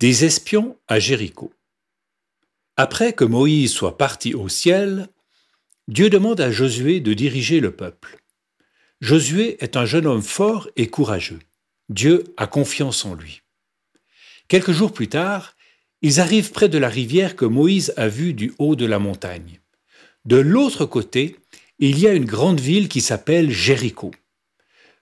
Des 0.00 0.24
espions 0.24 0.76
à 0.88 0.98
Jéricho. 0.98 1.52
Après 2.76 3.12
que 3.12 3.24
Moïse 3.24 3.72
soit 3.72 3.96
parti 3.96 4.34
au 4.34 4.48
ciel, 4.48 5.08
Dieu 5.86 6.10
demande 6.10 6.40
à 6.40 6.50
Josué 6.50 6.98
de 6.98 7.14
diriger 7.14 7.60
le 7.60 7.70
peuple. 7.70 8.18
Josué 9.00 9.56
est 9.62 9.76
un 9.76 9.84
jeune 9.84 10.06
homme 10.06 10.22
fort 10.22 10.68
et 10.74 10.88
courageux. 10.88 11.38
Dieu 11.88 12.24
a 12.36 12.48
confiance 12.48 13.04
en 13.04 13.14
lui. 13.14 13.42
Quelques 14.48 14.72
jours 14.72 14.92
plus 14.92 15.08
tard, 15.08 15.54
ils 16.02 16.18
arrivent 16.18 16.50
près 16.50 16.68
de 16.68 16.78
la 16.78 16.88
rivière 16.88 17.36
que 17.36 17.44
Moïse 17.44 17.94
a 17.96 18.08
vue 18.08 18.34
du 18.34 18.52
haut 18.58 18.74
de 18.74 18.86
la 18.86 18.98
montagne. 18.98 19.60
De 20.24 20.36
l'autre 20.36 20.86
côté, 20.86 21.36
il 21.78 22.00
y 22.00 22.08
a 22.08 22.14
une 22.14 22.24
grande 22.24 22.60
ville 22.60 22.88
qui 22.88 23.00
s'appelle 23.00 23.52
Jéricho. 23.52 24.10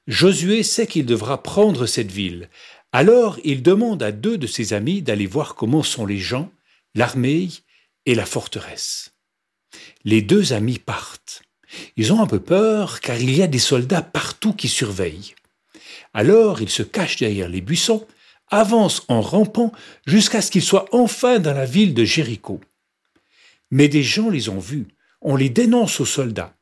Josué 0.06 0.62
sait 0.62 0.86
qu'il 0.86 1.06
devra 1.06 1.42
prendre 1.42 1.86
cette 1.86 2.10
ville, 2.10 2.50
alors 2.92 3.38
il 3.42 3.62
demande 3.62 4.02
à 4.02 4.12
deux 4.12 4.36
de 4.36 4.46
ses 4.46 4.74
amis 4.74 5.00
d'aller 5.00 5.26
voir 5.26 5.54
comment 5.54 5.82
sont 5.82 6.04
les 6.04 6.18
gens, 6.18 6.52
l'armée 6.94 7.48
et 8.04 8.14
la 8.14 8.26
forteresse. 8.26 9.14
Les 10.04 10.20
deux 10.20 10.52
amis 10.52 10.78
partent. 10.78 11.42
Ils 11.96 12.12
ont 12.12 12.20
un 12.20 12.26
peu 12.26 12.40
peur 12.40 13.00
car 13.00 13.18
il 13.18 13.34
y 13.34 13.42
a 13.42 13.46
des 13.46 13.58
soldats 13.58 14.02
partout 14.02 14.52
qui 14.52 14.68
surveillent. 14.68 15.34
Alors 16.12 16.60
ils 16.60 16.68
se 16.68 16.82
cachent 16.82 17.16
derrière 17.16 17.48
les 17.48 17.62
buissons, 17.62 18.06
avancent 18.48 19.04
en 19.08 19.22
rampant 19.22 19.72
jusqu'à 20.06 20.42
ce 20.42 20.50
qu'ils 20.50 20.62
soient 20.62 20.86
enfin 20.92 21.38
dans 21.38 21.54
la 21.54 21.64
ville 21.64 21.94
de 21.94 22.04
Jéricho. 22.04 22.60
Mais 23.70 23.88
des 23.88 24.02
gens 24.02 24.28
les 24.28 24.50
ont 24.50 24.58
vus, 24.58 24.86
on 25.22 25.36
les 25.36 25.48
dénonce 25.48 25.98
aux 26.00 26.06
soldats. 26.06 26.54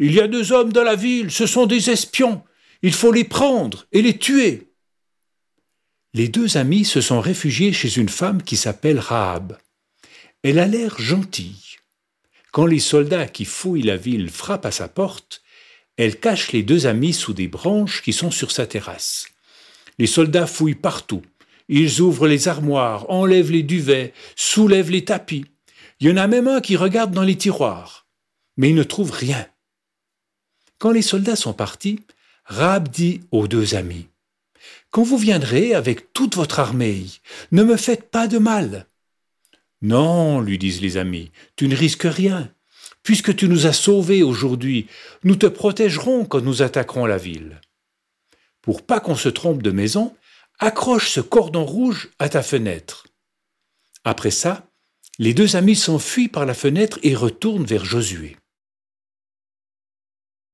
Il 0.00 0.12
y 0.12 0.20
a 0.20 0.26
deux 0.26 0.50
hommes 0.50 0.72
dans 0.72 0.82
la 0.82 0.96
ville, 0.96 1.30
ce 1.30 1.46
sont 1.46 1.66
des 1.66 1.90
espions, 1.90 2.42
il 2.82 2.92
faut 2.92 3.12
les 3.12 3.22
prendre 3.22 3.86
et 3.92 4.02
les 4.02 4.18
tuer 4.18 4.67
les 6.18 6.26
deux 6.26 6.56
amis 6.56 6.84
se 6.84 7.00
sont 7.00 7.20
réfugiés 7.20 7.72
chez 7.72 7.96
une 7.96 8.08
femme 8.08 8.42
qui 8.42 8.56
s'appelle 8.56 8.98
Rahab. 8.98 9.56
Elle 10.42 10.58
a 10.58 10.66
l'air 10.66 11.00
gentille. 11.00 11.76
Quand 12.50 12.66
les 12.66 12.80
soldats 12.80 13.28
qui 13.28 13.44
fouillent 13.44 13.82
la 13.82 13.96
ville 13.96 14.28
frappent 14.28 14.66
à 14.66 14.72
sa 14.72 14.88
porte, 14.88 15.42
elle 15.96 16.18
cache 16.18 16.50
les 16.50 16.64
deux 16.64 16.88
amis 16.88 17.12
sous 17.12 17.34
des 17.34 17.46
branches 17.46 18.02
qui 18.02 18.12
sont 18.12 18.32
sur 18.32 18.50
sa 18.50 18.66
terrasse. 18.66 19.28
Les 20.00 20.08
soldats 20.08 20.48
fouillent 20.48 20.74
partout. 20.74 21.22
Ils 21.68 22.00
ouvrent 22.00 22.26
les 22.26 22.48
armoires, 22.48 23.08
enlèvent 23.10 23.52
les 23.52 23.62
duvets, 23.62 24.12
soulèvent 24.34 24.90
les 24.90 25.04
tapis. 25.04 25.44
Il 26.00 26.08
y 26.08 26.12
en 26.12 26.16
a 26.16 26.26
même 26.26 26.48
un 26.48 26.60
qui 26.60 26.74
regarde 26.74 27.12
dans 27.12 27.22
les 27.22 27.38
tiroirs. 27.38 28.08
Mais 28.56 28.70
il 28.70 28.74
ne 28.74 28.82
trouve 28.82 29.12
rien. 29.12 29.46
Quand 30.78 30.90
les 30.90 31.02
soldats 31.02 31.36
sont 31.36 31.54
partis, 31.54 32.00
Rahab 32.44 32.88
dit 32.88 33.20
aux 33.30 33.46
deux 33.46 33.76
amis 33.76 34.08
quand 34.90 35.02
vous 35.02 35.18
viendrez 35.18 35.74
avec 35.74 36.12
toute 36.12 36.36
votre 36.36 36.60
armée, 36.60 37.04
ne 37.52 37.62
me 37.62 37.76
faites 37.76 38.10
pas 38.10 38.26
de 38.26 38.38
mal. 38.38 38.86
Non, 39.82 40.40
lui 40.40 40.58
disent 40.58 40.80
les 40.80 40.96
amis, 40.96 41.30
tu 41.56 41.68
ne 41.68 41.76
risques 41.76 42.08
rien. 42.08 42.52
Puisque 43.02 43.34
tu 43.34 43.48
nous 43.48 43.66
as 43.66 43.72
sauvés 43.72 44.22
aujourd'hui, 44.22 44.86
nous 45.24 45.36
te 45.36 45.46
protégerons 45.46 46.24
quand 46.24 46.40
nous 46.40 46.62
attaquerons 46.62 47.06
la 47.06 47.16
ville. 47.16 47.60
Pour 48.60 48.84
pas 48.84 49.00
qu'on 49.00 49.16
se 49.16 49.28
trompe 49.28 49.62
de 49.62 49.70
maison, 49.70 50.14
accroche 50.58 51.10
ce 51.10 51.20
cordon 51.20 51.64
rouge 51.64 52.10
à 52.18 52.28
ta 52.28 52.42
fenêtre. 52.42 53.06
Après 54.04 54.30
ça, 54.30 54.66
les 55.18 55.34
deux 55.34 55.56
amis 55.56 55.76
s'enfuient 55.76 56.28
par 56.28 56.46
la 56.46 56.54
fenêtre 56.54 56.98
et 57.02 57.14
retournent 57.14 57.64
vers 57.64 57.84
Josué. 57.84 58.36